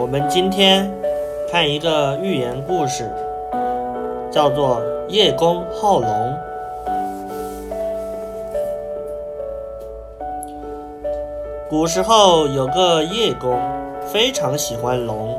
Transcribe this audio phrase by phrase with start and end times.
[0.00, 0.90] 我们今天
[1.52, 3.12] 看一个寓言故事，
[4.30, 4.80] 叫做
[5.10, 6.08] 《叶公好龙》。
[11.68, 13.60] 古时候有个叶公，
[14.06, 15.38] 非常喜欢龙。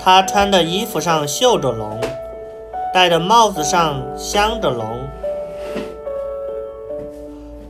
[0.00, 1.96] 他穿的衣服上绣着龙，
[2.92, 4.84] 戴的帽子上镶着龙，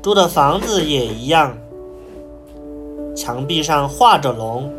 [0.01, 1.59] 住的房子也一样，
[3.15, 4.73] 墙壁上画着龙。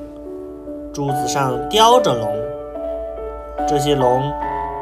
[1.00, 2.36] 珠子上雕着龙，
[3.66, 4.22] 这些龙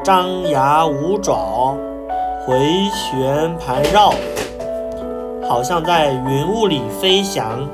[0.04, 1.78] 张牙舞爪，
[2.44, 2.58] 回
[2.92, 4.12] 旋盘绕，
[5.48, 7.70] 好像在云雾里飞翔。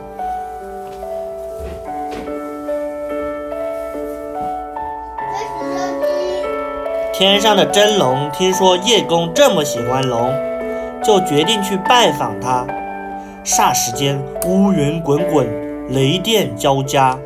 [7.13, 10.33] 天上的真龙听说叶公这么喜欢龙，
[11.01, 12.67] 就决定去拜访他。
[13.45, 15.47] 霎时间，乌云滚滚，
[15.93, 17.17] 雷电交加。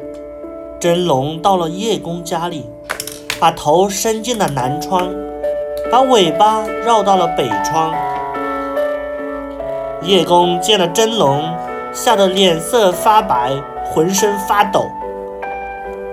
[0.80, 2.70] 真龙到了叶公家里，
[3.40, 5.10] 把头伸进了南窗，
[5.92, 7.96] 把尾巴绕到了北窗。
[10.04, 11.44] 叶公见了真龙，
[11.92, 13.54] 吓得脸色发白，
[13.86, 14.86] 浑身发抖，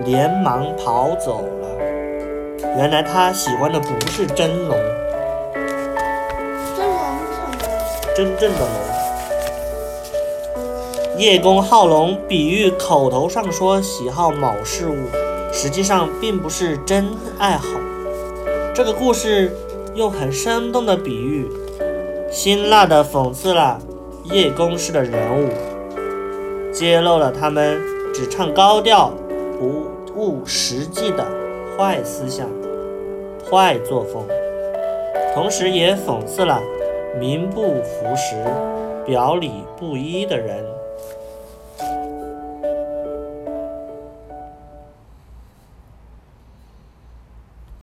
[0.02, 1.68] 连忙跑走了。
[2.78, 4.78] 原来他喜欢的不是真龙，
[6.74, 6.96] 真龙
[7.30, 7.58] 什么？
[8.16, 8.93] 真正的龙。
[11.16, 14.96] 叶公好龙，比喻口头上说喜好某事物，
[15.52, 17.06] 实际上并不是真
[17.38, 17.66] 爱好。
[18.74, 19.56] 这个故事
[19.94, 21.48] 用很生动的比喻，
[22.32, 23.80] 辛辣地讽刺了
[24.24, 25.50] 叶公式的人物，
[26.72, 27.80] 揭露了他们
[28.12, 29.12] 只唱高调、
[29.56, 31.24] 不务实际的
[31.78, 32.48] 坏思想、
[33.48, 34.26] 坏作风，
[35.32, 36.60] 同时也讽刺了
[37.20, 38.34] 名不符实、
[39.04, 40.64] 表里不一的人。